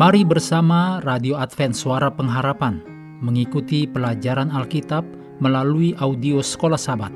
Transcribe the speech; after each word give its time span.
Mari 0.00 0.24
bersama 0.24 0.96
Radio 1.04 1.36
Advent 1.36 1.76
Suara 1.76 2.08
Pengharapan 2.08 2.80
mengikuti 3.20 3.84
pelajaran 3.84 4.48
Alkitab 4.48 5.04
melalui 5.44 5.92
audio 6.00 6.40
Sekolah 6.40 6.80
Sabat. 6.80 7.12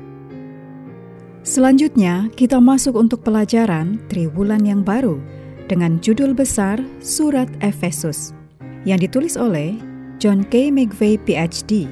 Selanjutnya, 1.41 2.29
kita 2.37 2.61
masuk 2.61 2.93
untuk 2.93 3.25
pelajaran 3.25 3.97
Triwulan 4.05 4.69
yang 4.69 4.85
baru 4.85 5.17
dengan 5.65 5.97
judul 5.97 6.37
besar 6.37 6.77
Surat 7.01 7.49
Efesus 7.65 8.37
yang 8.85 9.01
ditulis 9.01 9.33
oleh 9.33 9.73
John 10.21 10.45
K. 10.45 10.69
McVeigh 10.69 11.17
PhD 11.25 11.89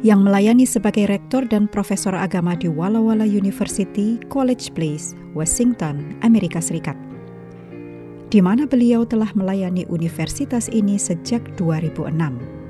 yang 0.00 0.24
melayani 0.24 0.64
sebagai 0.64 1.04
rektor 1.12 1.44
dan 1.44 1.68
profesor 1.68 2.16
agama 2.16 2.56
di 2.56 2.72
Walla 2.72 2.96
Walla 2.96 3.28
University, 3.28 4.16
College 4.32 4.72
Place, 4.72 5.12
Washington, 5.36 6.16
Amerika 6.24 6.64
Serikat 6.64 6.96
di 8.30 8.38
mana 8.38 8.62
beliau 8.62 9.02
telah 9.02 9.34
melayani 9.34 9.90
universitas 9.90 10.70
ini 10.70 10.94
sejak 10.94 11.42
2006. 11.58 12.60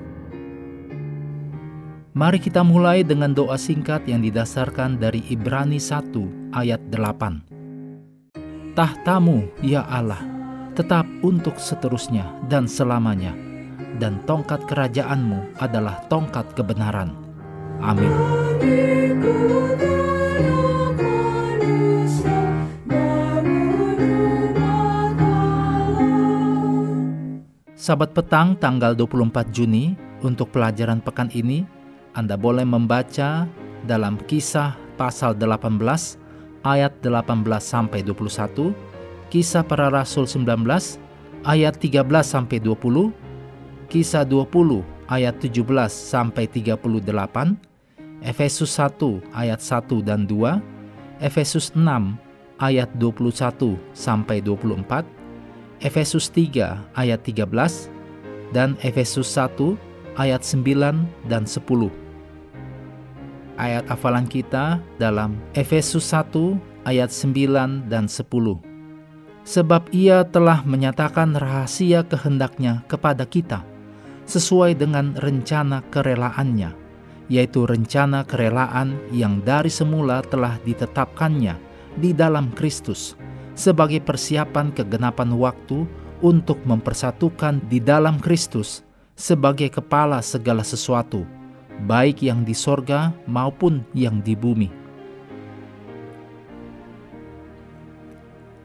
Mari 2.11 2.43
kita 2.43 2.67
mulai 2.67 3.07
dengan 3.07 3.31
doa 3.37 3.55
singkat 3.55 4.03
yang 4.09 4.25
didasarkan 4.25 4.99
dari 4.99 5.23
Ibrani 5.31 5.79
1 5.79 6.57
ayat 6.57 6.81
8. 6.91 8.75
Tahtamu, 8.75 9.47
ya 9.63 9.87
Allah, 9.87 10.19
tetap 10.75 11.07
untuk 11.21 11.61
seterusnya 11.61 12.27
dan 12.49 12.67
selamanya, 12.67 13.37
dan 14.03 14.19
tongkat 14.27 14.65
kerajaanmu 14.67 15.61
adalah 15.61 16.03
tongkat 16.09 16.51
kebenaran. 16.57 17.15
Amin. 17.79 18.11
Sabat 27.81 28.13
petang 28.13 28.61
tanggal 28.61 28.93
24 28.93 29.57
Juni 29.57 29.97
untuk 30.21 30.53
pelajaran 30.53 31.01
pekan 31.01 31.33
ini 31.33 31.65
Anda 32.13 32.37
boleh 32.37 32.69
membaca 32.69 33.49
dalam 33.89 34.21
kisah 34.29 34.77
pasal 35.01 35.33
18 35.33 35.81
ayat 36.61 36.93
18 37.01 37.41
sampai 37.57 38.05
21, 38.05 38.77
kisah 39.33 39.65
para 39.65 39.89
rasul 39.89 40.29
19 40.29 40.61
ayat 41.49 41.81
13 41.81 42.05
sampai 42.21 42.61
20, 42.61 43.17
kisah 43.89 44.29
20 44.29 44.85
ayat 45.09 45.41
17 45.41 45.65
sampai 45.89 46.53
38, 46.53 46.85
Efesus 48.21 48.77
1 48.77 49.25
ayat 49.33 49.57
1 49.57 50.05
dan 50.05 50.29
2, 50.29 51.25
Efesus 51.25 51.73
6 51.73 51.81
ayat 52.61 52.93
21 53.01 53.81
sampai 53.97 54.45
24, 54.45 55.20
Efesus 55.81 56.29
3 56.29 56.93
ayat 56.93 57.25
13 57.25 57.49
dan 58.53 58.77
Efesus 58.85 59.25
1 59.33 59.81
ayat 60.21 60.45
9 60.45 61.09
dan 61.25 61.49
10. 61.49 61.57
Ayat 63.57 63.89
hafalan 63.89 64.29
kita 64.29 64.77
dalam 65.01 65.41
Efesus 65.57 66.05
1 66.13 66.61
ayat 66.85 67.09
9 67.09 67.89
dan 67.89 68.05
10. 68.05 68.61
Sebab 69.41 69.89
ia 69.97 70.21
telah 70.29 70.61
menyatakan 70.69 71.33
rahasia 71.33 72.05
kehendaknya 72.05 72.85
kepada 72.85 73.25
kita 73.25 73.65
sesuai 74.29 74.77
dengan 74.77 75.17
rencana 75.17 75.81
kerelaannya, 75.89 76.77
yaitu 77.33 77.65
rencana 77.65 78.29
kerelaan 78.29 79.01
yang 79.17 79.41
dari 79.41 79.73
semula 79.73 80.21
telah 80.29 80.61
ditetapkannya 80.61 81.57
di 81.97 82.13
dalam 82.13 82.53
Kristus 82.53 83.17
sebagai 83.55 84.01
persiapan 84.03 84.73
kegenapan 84.73 85.35
waktu 85.37 85.85
untuk 86.21 86.61
mempersatukan 86.69 87.65
di 87.67 87.81
dalam 87.81 88.21
Kristus 88.21 88.85
sebagai 89.17 89.69
kepala 89.69 90.25
segala 90.25 90.65
sesuatu, 90.65 91.25
baik 91.85 92.25
yang 92.25 92.45
di 92.45 92.57
sorga 92.57 93.13
maupun 93.29 93.85
yang 93.93 94.21
di 94.21 94.33
bumi. 94.33 94.69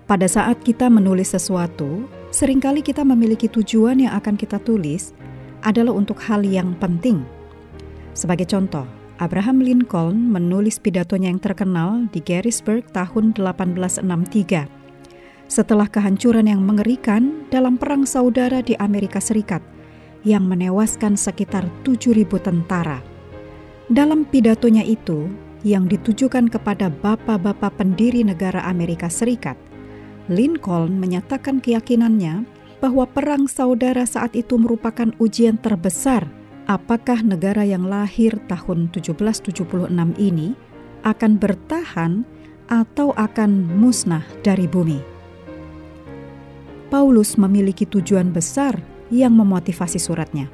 Pada 0.05 0.29
saat 0.29 0.61
kita 0.61 0.85
menulis 0.85 1.33
sesuatu, 1.33 2.05
sering 2.29 2.61
kali 2.61 2.85
kita 2.85 3.01
memiliki 3.01 3.49
tujuan 3.49 4.05
yang 4.05 4.13
akan 4.13 4.37
kita 4.37 4.61
tulis 4.61 5.17
adalah 5.65 5.97
untuk 5.97 6.21
hal 6.21 6.45
yang 6.45 6.77
penting. 6.77 7.25
Sebagai 8.13 8.45
contoh, 8.45 8.85
Abraham 9.15 9.63
Lincoln 9.63 10.27
menulis 10.27 10.75
pidatonya 10.75 11.31
yang 11.31 11.39
terkenal 11.39 12.11
di 12.11 12.19
Gettysburg 12.19 12.83
tahun 12.91 13.31
1863 13.31 14.67
setelah 15.47 15.87
kehancuran 15.87 16.51
yang 16.51 16.59
mengerikan 16.59 17.47
dalam 17.47 17.79
perang 17.79 18.03
saudara 18.03 18.59
di 18.59 18.75
Amerika 18.75 19.23
Serikat 19.23 19.63
yang 20.27 20.43
menewaskan 20.49 21.15
sekitar 21.15 21.63
7.000 21.87 22.27
tentara. 22.41 22.99
Dalam 23.87 24.25
pidatonya 24.25 24.81
itu, 24.81 25.29
yang 25.61 25.85
ditujukan 25.85 26.49
kepada 26.49 26.89
bapak-bapak 26.89 27.77
pendiri 27.77 28.25
negara 28.25 28.65
Amerika 28.65 29.07
Serikat, 29.07 29.55
Lincoln 30.27 30.97
menyatakan 30.97 31.61
keyakinannya 31.61 32.43
bahwa 32.81 33.05
perang 33.05 33.45
saudara 33.45 34.03
saat 34.03 34.33
itu 34.33 34.57
merupakan 34.57 35.13
ujian 35.21 35.61
terbesar 35.61 36.25
apakah 36.65 37.21
negara 37.21 37.61
yang 37.65 37.85
lahir 37.85 38.37
tahun 38.49 38.89
1776 38.93 39.89
ini 40.17 40.57
akan 41.05 41.31
bertahan 41.37 42.25
atau 42.65 43.13
akan 43.13 43.77
musnah 43.77 44.25
dari 44.41 44.65
bumi. 44.65 44.97
Paulus 46.89 47.37
memiliki 47.37 47.85
tujuan 47.85 48.33
besar 48.33 48.81
yang 49.13 49.37
memotivasi 49.37 50.01
suratnya. 50.01 50.49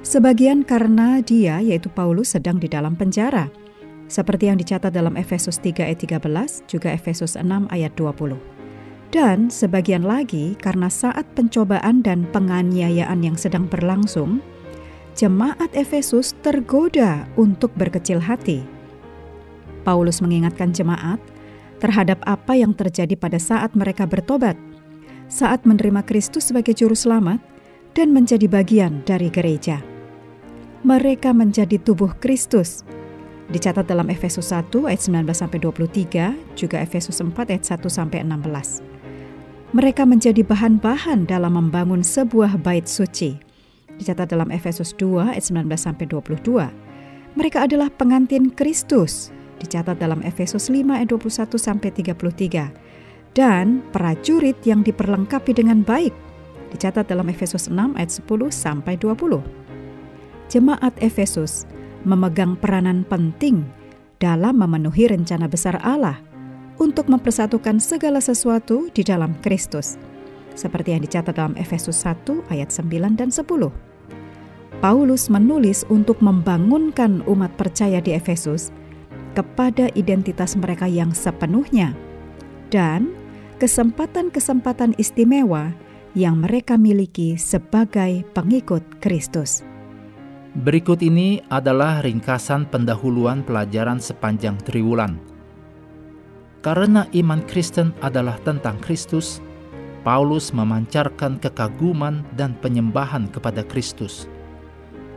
Sebagian 0.00 0.64
karena 0.64 1.20
dia, 1.20 1.60
yaitu 1.60 1.92
Paulus, 1.92 2.32
sedang 2.32 2.56
di 2.56 2.70
dalam 2.70 2.96
penjara, 2.96 3.52
seperti 4.08 4.48
yang 4.48 4.56
dicatat 4.56 4.88
dalam 4.88 5.20
Efesus 5.20 5.60
3 5.60 5.84
ayat 5.84 6.00
13, 6.00 6.64
juga 6.64 6.88
Efesus 6.96 7.36
6 7.36 7.68
ayat 7.68 7.92
20. 7.92 8.40
Dan 9.12 9.52
sebagian 9.52 10.04
lagi 10.04 10.56
karena 10.60 10.88
saat 10.88 11.24
pencobaan 11.36 12.00
dan 12.00 12.28
penganiayaan 12.32 13.20
yang 13.24 13.36
sedang 13.36 13.68
berlangsung, 13.68 14.40
jemaat 15.18 15.74
Efesus 15.74 16.38
tergoda 16.46 17.26
untuk 17.34 17.74
berkecil 17.74 18.22
hati. 18.22 18.62
Paulus 19.82 20.22
mengingatkan 20.22 20.70
jemaat 20.70 21.18
terhadap 21.82 22.22
apa 22.22 22.54
yang 22.54 22.70
terjadi 22.70 23.18
pada 23.18 23.42
saat 23.42 23.74
mereka 23.74 24.06
bertobat 24.06 24.54
saat 25.28 25.66
menerima 25.68 26.06
Kristus 26.08 26.48
sebagai 26.48 26.72
juru 26.72 26.96
selamat 26.96 27.42
dan 27.92 28.14
menjadi 28.14 28.46
bagian 28.48 29.04
dari 29.04 29.28
gereja. 29.28 29.82
Mereka 30.86 31.34
menjadi 31.36 31.76
tubuh 31.82 32.14
Kristus. 32.22 32.86
Dicatat 33.48 33.88
dalam 33.88 34.12
Efesus 34.12 34.52
1 34.52 34.70
ayat 34.86 35.00
19 35.00 35.24
sampai 35.32 35.58
23, 35.60 36.36
juga 36.52 36.76
Efesus 36.78 37.16
4 37.18 37.32
ayat 37.48 37.64
1 37.64 37.88
sampai 37.88 38.22
16. 38.22 38.84
Mereka 39.72 40.04
menjadi 40.08 40.44
bahan-bahan 40.44 41.28
dalam 41.28 41.56
membangun 41.56 42.00
sebuah 42.04 42.60
bait 42.60 42.88
suci. 42.88 43.47
Dicatat 43.98 44.30
dalam 44.30 44.54
Efesus 44.54 44.94
2 44.94 45.34
ayat 45.34 45.42
19 45.42 45.66
sampai 45.74 46.06
22. 46.06 46.70
Mereka 47.34 47.66
adalah 47.66 47.90
pengantin 47.90 48.54
Kristus. 48.54 49.34
Dicatat 49.58 49.98
dalam 49.98 50.22
Efesus 50.22 50.70
5 50.70 50.86
ayat 50.94 51.10
21 51.10 51.58
sampai 51.58 51.90
33 51.90 52.70
dan 53.34 53.82
prajurit 53.90 54.58
yang 54.62 54.86
diperlengkapi 54.86 55.50
dengan 55.54 55.82
baik. 55.82 56.14
Dicatat 56.70 57.10
dalam 57.10 57.26
Efesus 57.26 57.66
6 57.66 57.98
ayat 57.98 58.10
10 58.10 58.22
sampai 58.54 58.94
20. 58.94 59.42
Jemaat 60.48 60.94
Efesus 61.02 61.66
memegang 62.06 62.54
peranan 62.54 63.02
penting 63.02 63.66
dalam 64.22 64.62
memenuhi 64.62 65.10
rencana 65.10 65.50
besar 65.50 65.78
Allah 65.82 66.22
untuk 66.78 67.10
mempersatukan 67.10 67.82
segala 67.82 68.22
sesuatu 68.22 68.86
di 68.94 69.02
dalam 69.02 69.34
Kristus. 69.42 69.98
Seperti 70.54 70.94
yang 70.94 71.02
dicatat 71.02 71.34
dalam 71.34 71.54
Efesus 71.54 72.02
1 72.02 72.46
ayat 72.50 72.70
9 72.70 73.14
dan 73.14 73.30
10. 73.30 73.87
Paulus 74.78 75.26
menulis 75.26 75.82
untuk 75.90 76.22
membangunkan 76.22 77.26
umat 77.26 77.50
percaya 77.58 77.98
di 77.98 78.14
Efesus 78.14 78.70
kepada 79.34 79.90
identitas 79.98 80.54
mereka 80.54 80.86
yang 80.86 81.10
sepenuhnya 81.10 81.98
dan 82.70 83.10
kesempatan-kesempatan 83.58 84.94
istimewa 84.94 85.74
yang 86.14 86.38
mereka 86.38 86.78
miliki 86.78 87.34
sebagai 87.34 88.22
pengikut 88.38 88.86
Kristus. 89.02 89.66
Berikut 90.62 91.02
ini 91.02 91.42
adalah 91.50 91.98
ringkasan 91.98 92.70
pendahuluan 92.70 93.42
pelajaran 93.42 93.98
sepanjang 93.98 94.62
triwulan. 94.62 95.18
Karena 96.62 97.02
iman 97.18 97.42
Kristen 97.50 97.90
adalah 97.98 98.38
tentang 98.46 98.78
Kristus, 98.78 99.42
Paulus 100.06 100.54
memancarkan 100.54 101.42
kekaguman 101.42 102.22
dan 102.38 102.54
penyembahan 102.62 103.26
kepada 103.26 103.66
Kristus. 103.66 104.30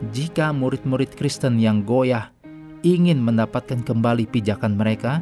Jika 0.09 0.49
murid-murid 0.49 1.13
Kristen 1.13 1.61
yang 1.61 1.85
goyah 1.85 2.33
ingin 2.81 3.21
mendapatkan 3.21 3.85
kembali 3.85 4.25
pijakan 4.25 4.73
mereka, 4.73 5.21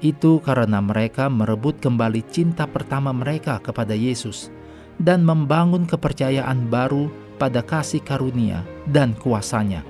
itu 0.00 0.40
karena 0.40 0.80
mereka 0.80 1.28
merebut 1.28 1.76
kembali 1.84 2.24
cinta 2.32 2.64
pertama 2.64 3.12
mereka 3.12 3.60
kepada 3.60 3.92
Yesus 3.92 4.48
dan 4.96 5.20
membangun 5.20 5.84
kepercayaan 5.84 6.72
baru 6.72 7.12
pada 7.36 7.60
kasih 7.60 8.00
karunia 8.00 8.64
dan 8.88 9.12
kuasanya. 9.12 9.84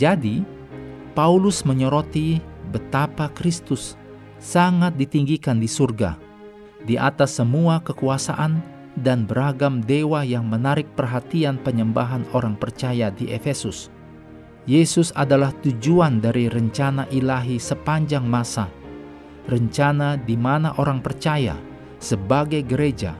Jadi, 0.00 0.40
Paulus 1.12 1.68
menyoroti 1.68 2.40
betapa 2.72 3.28
Kristus 3.36 4.00
sangat 4.40 4.96
ditinggikan 4.96 5.60
di 5.60 5.68
surga, 5.68 6.16
di 6.88 6.96
atas 6.96 7.36
semua 7.36 7.84
kekuasaan 7.84 8.77
dan 9.00 9.24
beragam 9.24 9.80
dewa 9.80 10.26
yang 10.26 10.46
menarik 10.46 10.86
perhatian 10.98 11.56
penyembahan 11.62 12.26
orang 12.34 12.58
percaya 12.58 13.08
di 13.14 13.30
Efesus. 13.30 13.90
Yesus 14.68 15.14
adalah 15.16 15.54
tujuan 15.64 16.20
dari 16.20 16.50
rencana 16.50 17.08
ilahi 17.08 17.56
sepanjang 17.56 18.26
masa, 18.26 18.68
rencana 19.48 20.20
di 20.20 20.36
mana 20.36 20.76
orang 20.76 21.00
percaya 21.00 21.56
sebagai 22.02 22.60
gereja 22.66 23.16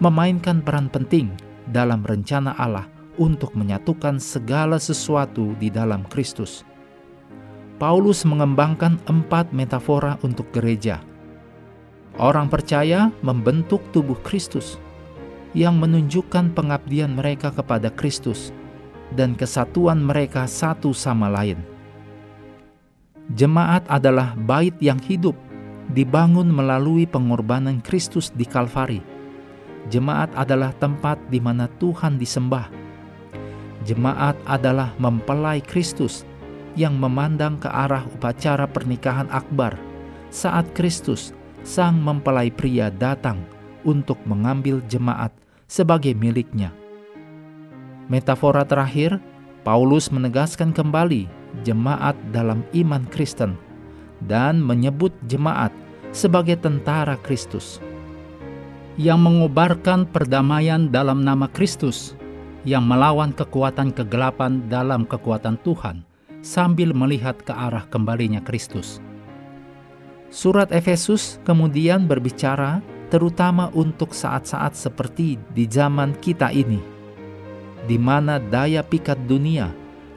memainkan 0.00 0.64
peran 0.64 0.88
penting 0.88 1.32
dalam 1.68 2.00
rencana 2.00 2.56
Allah 2.56 2.88
untuk 3.20 3.52
menyatukan 3.52 4.16
segala 4.20 4.80
sesuatu 4.80 5.52
di 5.60 5.68
dalam 5.68 6.04
Kristus. 6.08 6.64
Paulus 7.76 8.24
mengembangkan 8.24 8.96
empat 9.04 9.52
metafora 9.52 10.16
untuk 10.24 10.48
gereja. 10.48 11.04
Orang 12.16 12.48
percaya 12.48 13.12
membentuk 13.20 13.84
tubuh 13.92 14.16
Kristus 14.24 14.80
yang 15.56 15.80
menunjukkan 15.80 16.52
pengabdian 16.52 17.16
mereka 17.16 17.48
kepada 17.48 17.88
Kristus 17.88 18.52
dan 19.16 19.32
kesatuan 19.32 20.04
mereka 20.04 20.44
satu 20.44 20.92
sama 20.92 21.32
lain. 21.32 21.56
Jemaat 23.32 23.88
adalah 23.88 24.36
bait 24.36 24.76
yang 24.84 25.00
hidup, 25.00 25.32
dibangun 25.96 26.52
melalui 26.52 27.08
pengorbanan 27.08 27.80
Kristus 27.80 28.28
di 28.36 28.44
Kalvari. 28.44 29.00
Jemaat 29.88 30.28
adalah 30.36 30.76
tempat 30.76 31.16
di 31.32 31.40
mana 31.40 31.72
Tuhan 31.80 32.20
disembah. 32.20 32.68
Jemaat 33.88 34.36
adalah 34.44 34.92
mempelai 35.00 35.64
Kristus 35.64 36.28
yang 36.76 37.00
memandang 37.00 37.56
ke 37.56 37.72
arah 37.72 38.04
upacara 38.04 38.68
pernikahan 38.68 39.30
akbar 39.32 39.78
saat 40.28 40.68
Kristus, 40.76 41.32
sang 41.64 41.96
mempelai 42.02 42.52
pria, 42.52 42.92
datang 42.92 43.40
untuk 43.86 44.18
mengambil 44.26 44.82
jemaat 44.90 45.32
sebagai 45.66 46.14
miliknya. 46.14 46.70
Metafora 48.06 48.62
terakhir, 48.62 49.18
Paulus 49.66 50.14
menegaskan 50.14 50.70
kembali 50.70 51.26
jemaat 51.66 52.14
dalam 52.30 52.62
iman 52.70 53.02
Kristen 53.10 53.58
dan 54.30 54.62
menyebut 54.62 55.10
jemaat 55.26 55.74
sebagai 56.14 56.56
tentara 56.62 57.18
Kristus 57.20 57.82
yang 58.96 59.20
mengobarkan 59.20 60.08
perdamaian 60.08 60.88
dalam 60.88 61.20
nama 61.20 61.50
Kristus 61.52 62.16
yang 62.64 62.86
melawan 62.88 63.30
kekuatan 63.34 63.92
kegelapan 63.92 64.64
dalam 64.72 65.04
kekuatan 65.04 65.60
Tuhan 65.60 66.02
sambil 66.40 66.94
melihat 66.96 67.36
ke 67.42 67.52
arah 67.52 67.84
kembalinya 67.90 68.40
Kristus. 68.40 69.02
Surat 70.30 70.70
Efesus 70.74 71.38
kemudian 71.46 72.10
berbicara 72.10 72.82
terutama 73.08 73.70
untuk 73.76 74.12
saat-saat 74.12 74.74
seperti 74.74 75.38
di 75.54 75.64
zaman 75.70 76.18
kita 76.18 76.50
ini 76.50 76.96
di 77.86 77.96
mana 77.96 78.42
daya 78.42 78.82
pikat 78.82 79.16
dunia 79.30 79.70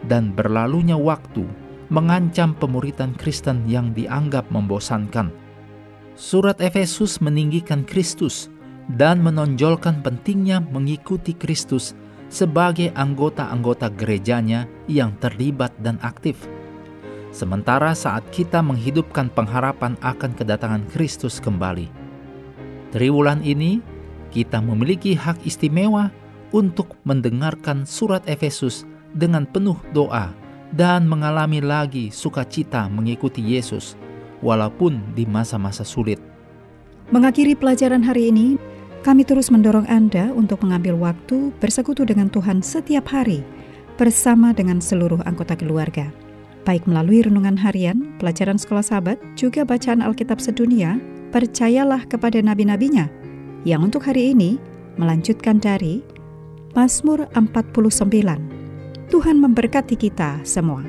dan 0.10 0.34
berlalunya 0.34 0.98
waktu 0.98 1.46
mengancam 1.94 2.58
pemuritan 2.58 3.14
Kristen 3.18 3.66
yang 3.70 3.94
dianggap 3.94 4.50
membosankan. 4.50 5.30
Surat 6.18 6.60
Efesus 6.60 7.22
meninggikan 7.24 7.86
Kristus 7.86 8.50
dan 8.90 9.22
menonjolkan 9.22 10.02
pentingnya 10.02 10.60
mengikuti 10.60 11.34
Kristus 11.38 11.96
sebagai 12.30 12.94
anggota-anggota 12.94 13.90
gerejanya 13.94 14.70
yang 14.86 15.18
terlibat 15.18 15.74
dan 15.82 15.98
aktif. 16.06 16.46
Sementara 17.30 17.94
saat 17.94 18.26
kita 18.34 18.62
menghidupkan 18.62 19.30
pengharapan 19.34 19.94
akan 20.02 20.34
kedatangan 20.34 20.84
Kristus 20.90 21.38
kembali. 21.38 21.99
Triwulan 22.90 23.46
ini, 23.46 23.82
kita 24.34 24.58
memiliki 24.62 25.14
hak 25.14 25.46
istimewa 25.46 26.10
untuk 26.50 26.98
mendengarkan 27.06 27.86
surat 27.86 28.26
Efesus 28.26 28.86
dengan 29.14 29.46
penuh 29.46 29.78
doa 29.94 30.34
dan 30.74 31.06
mengalami 31.06 31.62
lagi 31.62 32.10
sukacita 32.10 32.90
mengikuti 32.90 33.42
Yesus, 33.42 33.94
walaupun 34.42 35.02
di 35.14 35.26
masa-masa 35.26 35.86
sulit. 35.86 36.18
Mengakhiri 37.10 37.58
pelajaran 37.58 38.06
hari 38.06 38.30
ini, 38.30 38.58
kami 39.02 39.26
terus 39.26 39.50
mendorong 39.50 39.86
Anda 39.90 40.30
untuk 40.34 40.62
mengambil 40.66 40.98
waktu 40.98 41.54
bersekutu 41.58 42.06
dengan 42.06 42.30
Tuhan 42.30 42.62
setiap 42.62 43.10
hari 43.10 43.42
bersama 43.98 44.54
dengan 44.54 44.78
seluruh 44.82 45.22
anggota 45.26 45.58
keluarga. 45.58 46.10
Baik 46.68 46.86
melalui 46.86 47.26
renungan 47.26 47.58
harian, 47.58 48.14
pelajaran 48.22 48.62
sekolah 48.62 48.86
sahabat, 48.86 49.18
juga 49.34 49.66
bacaan 49.66 50.06
Alkitab 50.06 50.38
sedunia, 50.38 51.02
percayalah 51.30 52.06
kepada 52.10 52.42
nabi-nabinya, 52.42 53.08
yang 53.64 53.86
untuk 53.86 54.06
hari 54.06 54.34
ini 54.34 54.58
melanjutkan 55.00 55.62
dari 55.62 56.04
Mazmur 56.76 57.30
49. 57.34 59.10
Tuhan 59.10 59.38
memberkati 59.42 59.96
kita 59.98 60.42
semua. 60.46 60.86